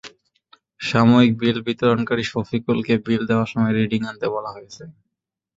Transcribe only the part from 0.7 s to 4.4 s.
সাময়িক বিল বিতরণকারী শফিকুলকে বিল দেওয়ার সময় রিডিং আনতে